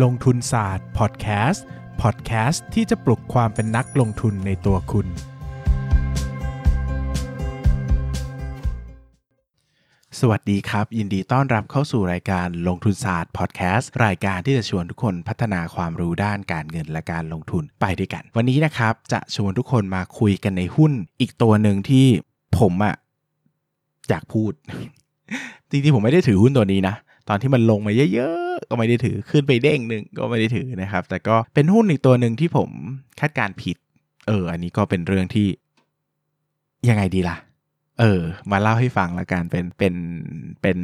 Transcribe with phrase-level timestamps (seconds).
[0.00, 1.64] ลงทุนศาสตร์พอดแคสต์
[2.02, 5.06] พอดแคสต์ที่จะปลุกความเป็นนักลงทุนในตัวคุณ
[10.20, 22.06] สวัสดีครับ ยินดีต้อนรับเข้าสู่รายการลงทุนศาสตร์พอดแคสต์รายการที่จะชวนทุกคนพัฒนาความรู้ด้านการเงินและการลงทุนไปด้วยกัน วันนี้นะครับจะชวนทุกคนมาคุยกันในหุ้นอีกตัวหนึ่งที่
[22.58, 22.94] ผมอะ
[24.08, 24.52] อยากพูด
[25.70, 26.94] จริงๆผมไม่ได้ถือหุ้นตัวนี้นะ
[27.28, 32.70] ตอนที่มันลงมาเยอะ ก็ไม่ได้ถือขึ้นไปเด้งหนึ่งก็ไม่ได้ถือนะครับ แต่ก็เป็นหุ้นอีกตัวหนึ่งที่ผม
[33.20, 33.76] คาดการณ์ผิด
[34.28, 35.48] เออ อันนี้ก็เป็นเรื่องที่
[36.88, 37.36] ยังไงดีล่ะ
[38.00, 39.94] เออ มาเล่าให้ฟังละกันเป็นเป็น
[40.62, 40.78] เป็น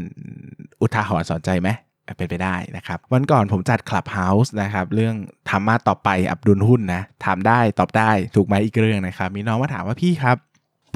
[0.80, 1.68] อุทาหรณ์สอนใจไหม
[2.16, 5.14] เป็นไปได้นะครับ วันก่อนผมจัด Clubhouse นะครับ เรื่อง
[5.50, 10.36] ทำมาต่อไปอับดุลหุ้นนะถามได้ตอบได้ถูกไหมอีกเรื่องนะครับ มีน้องมาถามว่าพี่ครับ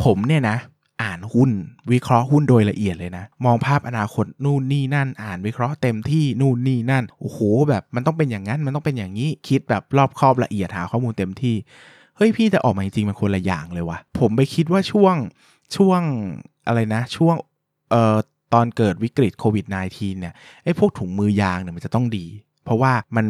[0.04, 0.56] ผมเนี่ยนะ
[1.02, 1.50] อ่านหุ้น
[1.92, 7.38] วิเคราะห์หุ้นโดยละเอียดเลยนะ มองภาพอนาคตนู่นนี่นั่นอ่านวิเคราะห์เต็มที่นู่นนี่นั่นโอ้โห
[7.68, 11.56] แบบมันต้องเป็นอย่างนั้นมันต้องเป็นอย่างนี้คิดแบบรอบคอบละเอียดหาข้อมูลเต็มที่
[12.16, 15.16] เฮ้ยพี่แต่ออกมาจริงมันคนละอย่างเลยว่ะผมไปคิดว่าช่วง
[15.76, 16.00] ช่วง
[16.66, 17.34] อะไรนะ ช่วง
[17.90, 18.16] เอ่อ
[18.52, 22.26] ตอนเกิดวิกฤตโควิด -19 เนี่ยไอ้พวกถุงมือยางเนี่ยมันจะต้องดี
[22.64, 23.26] เพราะว่ามัน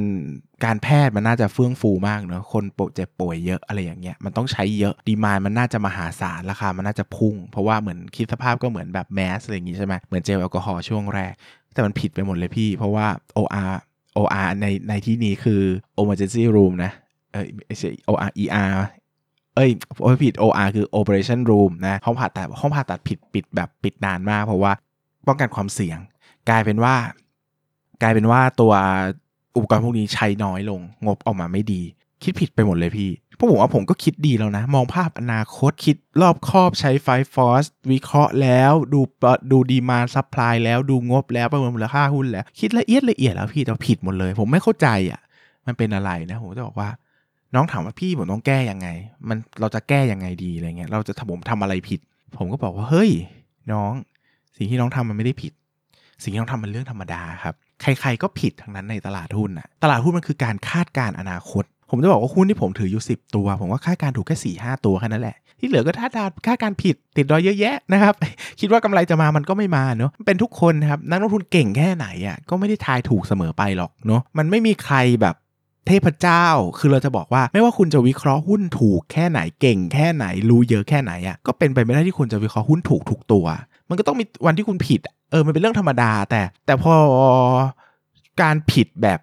[0.64, 11.32] การแพทย์มันน่าจะเฟื่องฟูมากเนอะคนป่วยเจ็บป่วยเยอะอะไรอย่างเงี้ยมันต้องใช้เยอะดีมานมันน่าจะมหาศาลราคามันน่าจะพุ่ง เพราะว่าเหมือนคิดสภาพก็เหมือนแบบแมสอะไรอย่างงี้ใช่ไหมเหมือนเจลแอลกอฮอล์ช่วงแรก
[11.74, 13.06] แต่มันผิดไปหมดเลยพี่ เพราะว่า
[13.38, 13.72] OR
[14.18, 15.62] OR ในในที่นี้คือ
[16.00, 16.92] emergency room นะ
[17.32, 18.72] เออไม่ใช่ OR ER
[19.54, 24.72] เอ้ยโอ้ผิด OR คือ operation room นะห้องผ่าตัดห้องผ่าตัดผิดปิดแบบปิดนานมาก เพราะว่า
[25.26, 25.98] ป้องกันความเสี่ยง
[26.48, 26.94] กลายเป็นว่า
[28.02, 28.72] กลายเป็นว่าตัว
[29.56, 31.82] อุปกรณ์พวกนี้ใช้น้อยลง งบออกมาไม่ดี
[32.22, 39.00] คิดผิดไปหมดเลยพี่เพราะผมว่าผมก็คิดดีแล้วนะ มองภาพอนาคตคิดรอบครอบใช้ไฟForce วิเคราะห์แล้วดู
[39.52, 45.20] ดู demand supply แล้วดูงบแล้วประเมินมูลค่าหุ้นแล้ว คิดละเอียดละเอียดแล้วพี่แต่ผิดหมดเลย ผมไม่เข้าใจอะ
[45.66, 46.88] มันเป็นอะไรนะผมจะบอกว่า
[47.54, 48.88] น้องถามว่าพี่ผมต้องแก้ยังไง
[49.28, 52.00] มันเราจะแก้ยังไงดีอะไรเงี้ยเราจะทำผมทำอะไรผิด
[52.38, 53.10] ผมก็บอกว่าเฮ้ย
[53.72, 53.92] น้อง
[54.56, 55.52] สิ่งที่น้องทำมันไม่ได้ผิด
[56.22, 68.14] สิ่งที่น้องทำมันเรื่องธรรมดาครับ ใครๆก็ผิดทั้งนั้นในตลาดหุ้นน่ะตลาดหุ้นมันคือการคาดการณ์อนาคต ผมจะบอกว่าหุ้นที่ผมถืออยู่ 10 ตัว ผมว่าคาดการณ์ถูกแค่สี่ห้าตัวแค่นั้นแหละ ที่เหลือก็คาดาคาดการณ์ผิดติดดอยเยอะแยะนะครับ
[68.60, 75.34] คิดว่ากำไรจะมามันก็ไม่มาเนาะเป็นทุกคนนะครับนักลงทุนเก่งแค่ไหนอะก็ไม่ได้ทายถูกเสมอไปหรอกเนาะมันไม่มีใครแบบ
[75.86, 76.46] เทพเจ้า
[76.78, 83.46] คือเราจะบอกว่าไม่ว่าคุณจะวิเคราะห์หุ้นถูกแค่ไหนเก่งแค่ไหนรู้เยอะแค่ไหนอะก็เป็นไปไม่ได้ที่คุณจะวิเคราะห์หุ้นถูกทุกตัว
[83.92, 86.94] มันก็ต้องมีวันที่คุณผิด เออ มันเป็นเรื่องธรรมดา แต่ แต่พอ
[88.42, 89.20] การผิดแบบ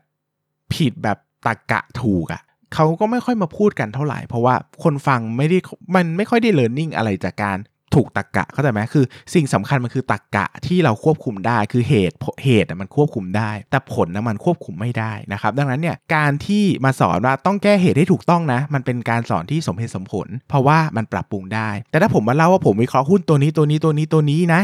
[0.75, 2.41] ผิดแบบตะกกะถูกอะ
[2.74, 5.58] เขาก็ไม่ค่อยมาพูดกันเท่าไหร่ เพราะว่าคนฟังไม่ได้
[5.96, 7.58] มันไม่ค่อยได้เรียนรู้อะไรจากการ
[7.95, 24.61] ถูกตักกะเข้าใจไหมคือ สิ่งสำคัญมันคือตักกะที่เราควบคุมได้คือเหตุเหตุมันควบคุมได้ แต่ผลนะมันควบคุมไม่ได้นะครับ ดังนั้นเนี่ยการที่มาสอนว่าต้องแก้เหตุให้ถูกต้องนะ มันเป็นการสอนที่สมเหตุสมผล เพราะว่ามันปรับปรุงได้ แต่ถ้าผมมาเล่าว่าผมวิเคราะห์หุ้นตัวนี้ตัวนี้ตัวนี้ตัวนี้นะ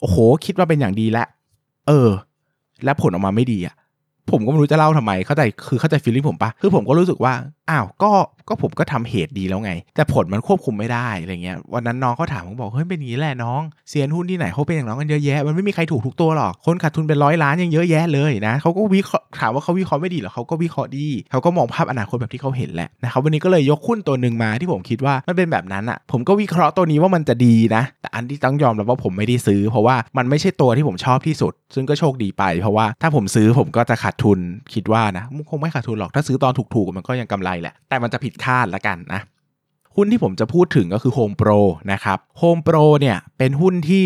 [0.00, 1.26] โอ้โห คิดว่าเป็นอย่างดีแล้ว
[1.88, 2.10] เออ
[2.84, 3.74] แล้วผลออกมาไม่ดีอะ
[4.30, 7.34] ผมก็ไม่รู้จะเล่าทำไม เข้าใจคือเข้าใจฟีลลิ่งผมปะคือผมก็รู้สึกว่า
[7.70, 8.10] อ้าว ก็
[8.48, 34.38] ก็ผมก็ทำเหตุดีแล้วไง แต่ผลมันควบคุมไม่ได้อะไรเงี้ยวันนั้นน้องเขาถามผมบอกเฮ้ยเป็นอย่างนี้แหละน้องเซียนหุ้นที่ไหนเขาเป็นอย่างน้องกันเยอะแยะมันไม่มีใครถูกทุกตัวหรอกคนขาดทุนเป็นร้อยล้านยังเยอะแยะเลยนะเขาก็วิเคราะห์ถามว่าเขาวิเคราะห์ไม่ดีหรอเขาก็วิเคราะห์ดีเขาก็มองภาพอนาคตแบบที่เขาเห็นแหละนะครับวันนี้ก็เลยยกหุ้นตัวหนึ่งมาที่ผมคิดว่ามันเป็นแบบนั้นอะผมก็วิเคราะห์ตัวนี้ว่ามันจะดีนะ แต่อันที่ต้องยอมรับว่าผมไม่ได้ซื้อ เพราะว่ามันไม่ใช่ตัวที่ผมชอบที่สุด ซึ่งก็โชคดีไป เพราะว่าถ้าผมซื้อผมก็จะขาดทุน
[34.74, 39.20] คิดว่านะคงไม่ขาดทุนหรอกถ้าซื้อตอนถูกๆมันก็ยังกำไรแหละแต่มันจะผิดคาดละกันนะ
[39.96, 41.60] หุ้นที่ผมจะพูดถึงก็คือ Home Pro
[41.92, 44.04] นะครับ Home Pro เนี่ยเป็นหุ้นที่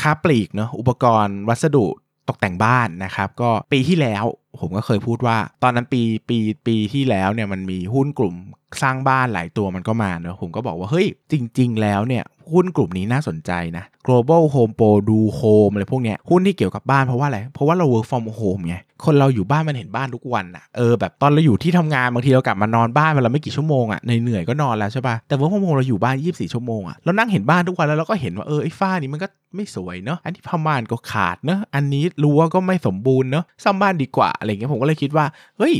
[0.00, 1.86] ค้าปลีกเนาะอุปกรณ์วัสดุ
[2.28, 4.24] ตกแต่งบ้านนะครับ ก็ปีที่แล้ว
[4.60, 8.34] ผมก็เคยพูดว่า ตอนนั้นปีปีปีที่แล้วเนี่ยมันมีหุ้นกลุ่ม
[8.82, 25.64] สร้างบ้านหลายตัวมันก็มาเนาะผมก็บอกว่าเฮ้ยจริง ๆ แล้วเนี่ยหุ้นกลุ่มนี้น่าสนใจนะ global home pro ดูโฮมอะไรพวกเนี้ยหุ้นที่เกี่ยวกับบ้านเพราะว่าอะไร เพราะว่าเรา work from home ไง คนเราอยู่บ้านมันเห็นบ้านทุกวันอะเออแบบตอนเราอยู่ที่ทำงานบางทีเรากลับมานอนบ้านมันเราไม่กี่ชั่วโมงอะเหนื่อยก็นอนแล้วใช่ปะแต่ work from
[25.66, 35.26] home เราอยู่บ้าน 24 ชั่วโมงอะเรานั่งเห็นบ้านทุกวันแล้วเราก็เห็นว่าเออไอ้ฝ้านี้มันก็ไม่สวยเนาะอันที่พม่านก็ขาดเนาะอันนี้รั้วก็ไม่สมบูรณ์เนาะซ่อมบ้านดีกว่าอะไรเงี้ยผมก็เลยคิดว่า
[35.58, 35.74] เฮ้ย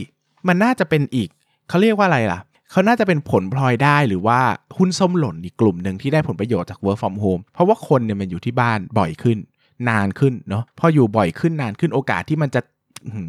[0.48, 1.28] มันน่าจะเป็นอีก
[1.68, 2.40] เขาเรียกว่าอะไรล่ะ
[2.70, 4.40] เขาน่าจะเป็นผลพลอยได้หรือว่า
[4.78, 9.38] หุ้นส้มหล่นอีกกลุ่มหนึ่งที่ได้ผลประโยชน์จาก work from home เพราะว่าคนเนี่ยมันอยู่ที่บ้านบ่อยขึ้น
[9.88, 12.60] นานขึ้นเนาะพออยู่บ่อยขึ้นนานขึ้นโอกาสที่มันจะ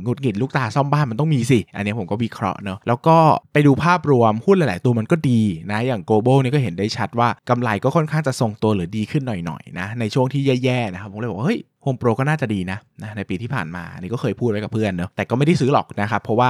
[0.04, 3.18] หงุดหงิดลูกตาซ่อมบ้านมันต้องมีสิ อันนี้ผมก็วิเคราะห์เนาะแล้วก็
[3.54, 5.42] ไปดูภาพรวมหุ้นหลาย ๆ ตัวมันก็ดี
[5.72, 16.50] นะ อย่าง global นี่ก็เห็นได้ชัดว่ากำไรก็ค่อนข้างจะทรงตัวหรือดีขึ้นหน่อย ๆ นะ ในช่วงที่แย่ ๆ นะครับ ผมเลยบอกเฮ้ยโฮมโปรก็น่าจะดีนะนะในปีที่ผ่านมานนี้ก็เคยพูดไว้กับเพื่อนเนาะแต่ก็ไม่ได้ซื้อหรอกนะครับ เพราะว่า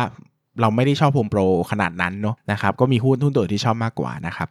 [0.61, 1.39] เราไม่ได้ชอบโฮมโปร
[1.71, 4.47] ขนาดนั้นเนาะนะครับก็มีหุ้นทุนตัวที่ชอบมากกว่านะครับ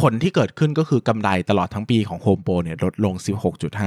[0.00, 3.14] ผลที่เกิดขึ้นก็คือกำไรตลอดทั้งปีของโฮมโปรเนี่ยลดลง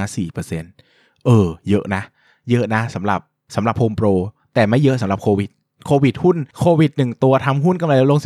[0.06, 2.02] 16.54%เออ เยอะนะ
[2.50, 3.20] เยอะนะสำหรับ
[3.54, 4.06] สำหรับโฮมโปร
[4.54, 5.50] แต่ไม่เยอะสำหรับโควิด
[5.86, 8.20] โควิดหุ้นโควิดหนึ่งตัวทำหุ้นกำไรลดลง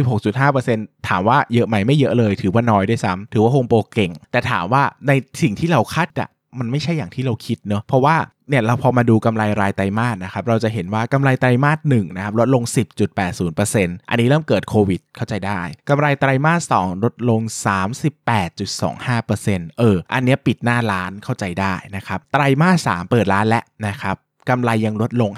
[0.50, 8.16] 16.5%ถามว่าเยอะไหมไม่เยอะเลย ถือว่าน้อยด้วยซ้ำถือว่าโฮมโปรเก่ง แต่ถามว่าในสิ่งที่เราคาดอะ มันไม่ใช่อย่างที่เราคิดเนาะเพราะว่า
[8.48, 12.62] เนี่ยเราพอมาดูกำไรรายไตรมาสนะครับเราจะเห็นว่ากำไรไตรมาสหนึ่งนะครับลดลง
[13.36, 17.40] 10.80%อันนี้เริ่มเกิดโควิดเข้าใจได้กำไรไตรมาส2ลดลง
[18.38, 24.16] 38.25%เอออันนี้ปิดหน้าร้านเข้าใจได้นะครับไตรมาส3เปิดร้านแล้วนะครับ
[24.48, 25.30] กำไรยังลดลง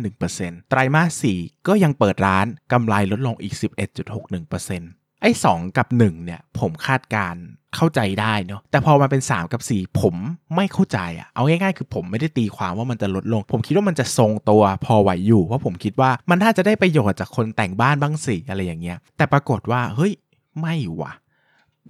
[0.00, 7.34] 5.51%ไตรมาส 4 ก็ยังเปิดร้าน กำไรลดลงอีก 11.61% ไอ้2กับ1เนี่ยผมคาดการ
[7.76, 10.16] เข้าใจได้เนาะแต่พอมาเป็น 3 กับ 4 ผม
[10.56, 20.12] ไม่เข้าใจอะเอาง่ายๆ คือผมไม่ได้ตีความว่ามันจะลดลง ผมคิดว่ามันจะทรงตัวพอไหวอยู่ เพราะผมคิดว่ามันน่าจะได้ประโยชน์จากคนแต่งบ้านบ้างสิอะไรอย่างเงี้ยแต่ปรากฏว่าเฮ้ย
[20.60, 21.12] ไม่วะ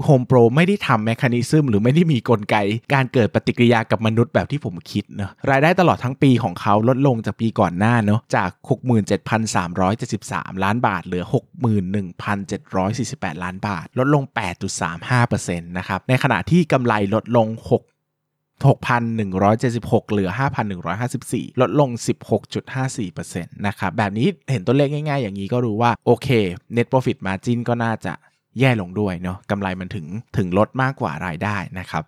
[0.05, 2.57] โฮมโปรไม่ได้ทำแมคานิซึมหรือไม่ได้มีกลไก
[2.95, 8.51] การเกิดปฏิกิริยากับมนุษย์แบบที่ผมคิดเนะรายได้ตลอดทั้งปีของเขาลดลงจากปีก่อนหน้าเนาะจาก
[9.77, 11.25] 67,373 ล้านบาท เหลือ
[12.15, 14.25] 61,748 ล้านบาท ลดลง
[15.01, 17.83] 8.35%นะครับในขณะที่กำไรลดลง 6
[18.65, 20.31] 6,176 เหลือ
[20.95, 21.91] 5,154 ลดลง
[22.59, 26.29] 16.54%นะครับ แบบนี้เห็นตัวเลขง่ายๆ อย่างนี้ก็รู้ว่า โอเค
[26.77, 28.13] Net Profit Margin ก็น่าจะ
[28.61, 30.07] แย่ลงด้วยเนาะกำไรมันถึง
[30.37, 32.05] ถึงลดมากกว่ารายได้นะครับ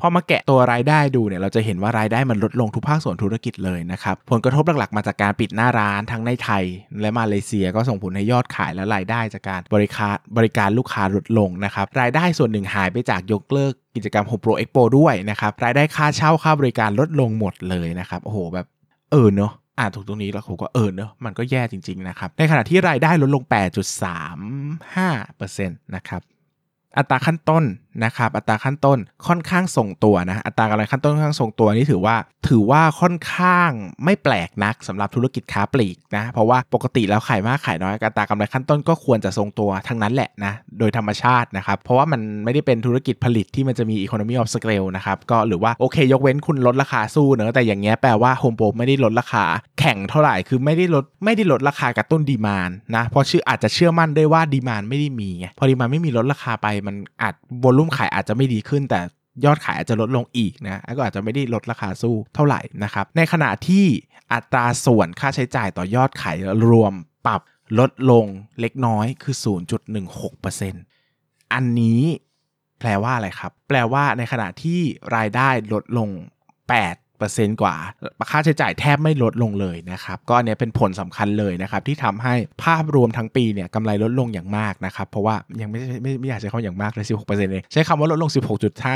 [0.00, 6.64] พอมาแกะตัวรายได้ดูเนี่ยเราจะเห็นว่ารายได้มันลดลงทุกภาคส่วนธุรกิจเลยนะครับผลกระทบหลักๆมาจากการปิดหน้าร้านทั้งในไทย
[7.00, 18.66] และมาเลเซียก็ส่งผลให้ยอดขายและรายได้จากการบริการบริการลูกค้าลดลงนะครับรายได้ส่วนหนึ่งหายไปจากยกเลิกกิจกรรมโฮมโปรเอ็กโปด้วยนะครับรายได้ค่าเช่าค่าบริการลดลงหมดเลยนะครับโอ้โหแบบ
[19.10, 26.22] เออเนาะ อ่านถูกตรงนี้แล้วผมก็เออเนอะมันก็แย่จริง ๆ นะครับ ในขณะที่รายได้ลดลง 8.35%นะครับ
[26.98, 27.64] อัตราขั้นต้น
[28.04, 32.16] นะครับอัตราขั้นต้นค่อนข้างทรงตัวนะอัตรากำไรขั้นต้นค่อนข้างทรงตัวนี่ถือว่า
[32.48, 33.70] ถือว่าค่อนข้าง
[34.04, 49.44] ไม่แปลกนักสำหรับธุรกิจค้าปลีกนะเพราะว่าปกติแล้วขายมากขายน้อยอัตรากำไรขั้นต้นก็ควรจะทรงตัวทั้งนั้นแหละนะโดยธรรมชาตินะครับเพราะว่ามันไม่ได้เป็นธุรกิจผลิตที่มันจะมี economy of scale นะครับก็หรือว่าโอเค ยกเว้นคุณลดราคาสู้เนอะแต่อย่างเงี้ยแปลว่าโฮมโปรไม่ได้ลดราคา
[49.80, 57.34] แข่งเท่าไหร่คือไม่ได้ลดไม่ได้ลดราคากระตุ้นดีมานนะเพราะชื่ออาจจะเชื่อมั่นได้ว่าดีมานไม่ได้มีไงพอดีมานไม่มีลดราคาไปมันอาจ
[57.64, 59.00] วอลุ่มขายอาจจะไม่ดีขึ้น แต่
[59.44, 63.84] ยอดขายอาจจะลดลงอีกนะก็อาจจะไม่ได้ลดราคาสู้เท่าไหร่นะครับ ในขณะที่
[64.32, 66.36] อัตราส่วนค่าใช้จ่ายต่อยอดขาย
[66.70, 66.92] รวม
[67.26, 67.40] ปรับ
[67.78, 68.26] ลดลง
[68.60, 69.36] เล็กน้อยคือ
[70.04, 72.02] 0.16%อันนี้
[72.78, 74.80] แปลว่าอะไรครับ แปลว่าในขณะที่
[75.16, 76.08] รายได้ลดลง
[76.66, 77.74] 8 10%กว่า
[78.30, 82.34] ค่าใช้จ่ายแทบไม่ลดลงเลยนะครับ ก็อันนี้เป็นผลสำคัญเลยนะครับ ที่ทำให้
[82.64, 88.30] ภาพรวมทั้งปีเนี่ยกำไรลดลงอย่างมากนะครับ เพราะว่ายังไม่ไม่ไม่อยากใช้คำอย่างมากเลย 16%เองใช้คำว่าลดลง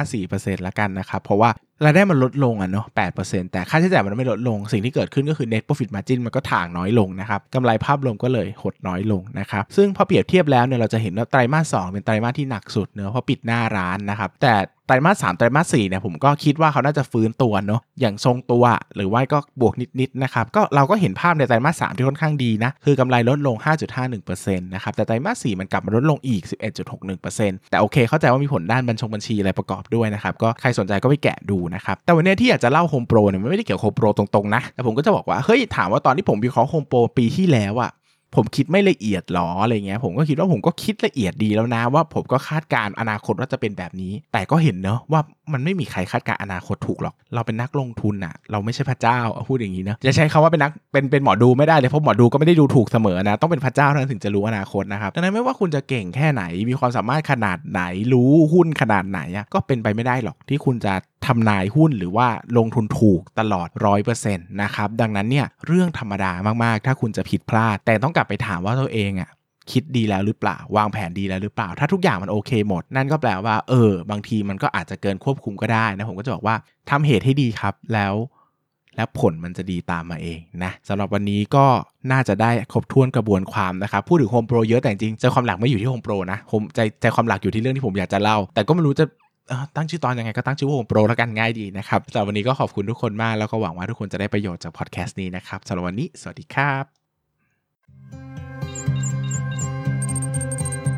[0.01, 1.51] 16.54%ละกันนะครับ เพราะว่า
[1.84, 2.87] รายได้มันลดลงอะเนาะ
[3.19, 14.55] 8%แต่ค่าใช้จ่ายมันไม่ลดลง สิ่งที่เกิดขึ้นก็คือ net profit margin มันก็ถ่างน้อยลงนะครับกำไรภาพรวมก็เลยหดน้อยลงนะครับซึ่งพอเปรียบเทียบแล้วเนี่ยเราจะเห็นว่าไตรมาส2เป็นไตรมาสที่หนักสุดเนาะเพราะปิดหน้าร้านนะครับแต่
[14.87, 18.64] ไตรมาสสามไตรมาสสี่เนี่ยผมก็คิดว่าเขาน่าจะฟื้นตัวเนาะอย่างทรงตัว
[18.96, 23.56] หรือว่าก็บวกนิดๆนะครับก็เราก็เห็นภาพในไตรมาสสามที่ค่อนข้างดีนะคือกำไรลดลง
[24.06, 26.43] 5.51%นะครับแต่ไตรมาสสี่มันกลับมาลดลงอีก
[27.06, 37.93] 11.61%แต่โอเคเข้าใจว่ามีผลด้านบัญชงบัญชีอะไรประกอบด้วยนะครับก็ใครสนใจก็ไปแกะดูนะครับ แต่วันนี้ที่อยากจะเล่าโฮมโปรเนี่ยมันไม่ได้เกี่ยวกับโฮมโปรตรงๆนะ แต่ผมก็จะบอกว่า เฮ้ย ถามว่าตอนที่ผมวิเคราะห์โฮมโปรปีที่แล้วอะ
[38.36, 45.20] ผมคิดไม่ละเอียดหรออะไรเงี้ย ผมก็คิดว่าผมก็คิดละเอียดดีแล้วนะว่าผมก็คาดการณ์อนาคตว่าจะเป็นแบบนี้ แต่ก็เห็นเนอะว่า
[45.55, 49.19] มันไม่มีใครคาดการอนาคตถูกหรอก เราเป็นนักลงทุนอะเราไม่ใช่พระเจ้า
[49.49, 57.82] พูดอย่างนี้นะจะใช้คำว่าเป็นนักเป็นเป็นหมอดูไม่ได้เลยเพราะหมอดูก็ไม่ได้ดูถูกเสมอนะต้องเป็นพระเจ้าเท่านั้นถึงจะรู้อนาคตนะครับดังนั้นไม่ว่าคุณจะเก่งแค่ไหน มีความสามารถขนาดไหน
[58.13, 60.94] รู้หุ้นขนาดไหนอะก็เป็นไปไม่ได้หรอกที่คุณจะ
[61.27, 66.32] ทำนายหุ้นหรือว่าลงทุนถูกตลอดร้อยเปอร์เซ็นต์นะครับดังนั้นเนี่ยเรื่องธรรมดา
[66.65, 69.31] มากๆ ถ้าคุณจะผิดพลาด แต่ต้องกลับไปถามว่าตัวเองอะ
[69.71, 76.57] คิดดีแล้วหรือเปล่า วางแผนดีแล้วหรือเปล่า ถ้าทุกอย่างมันโอเคหมด นั่นก็แปลว่า เออ บางทีมันก็อาจจะเกินควบคุมก็ได้นะผมก็จะบอกว่า
[76.91, 78.15] ทำเหตุให้ดีครับแล้ว
[78.97, 81.67] แล้วผลมันจะดีตามมาเองนะสำหรับวันนี้ก็
[82.13, 89.05] น่าจะได้ครบถ้วนกระบวนความนะครับ พูดถึงโฮมโปรเยอะแต่จริงใจความหลักไม่อยู่ที่โฮมโปรนะผมใจใจความหลักอยู่ที่เรื่องที่ผมอยากจะเล่า แต่ก็ไม่รู้จะ
[89.77, 97.02] ตั้งชื่อตอนยังไงก็ตั้งชื่อว่าโฮมโปรแล้วกันง่ายดีนะครับแต่วันนี้ก็ขอบคุณทุกคนมากแล้วก็หวังว่าทุกคนจะได้ประโยชน์จากพอดแคสต์นี้นะครับสำหรับวันนี้สวัสดีครับ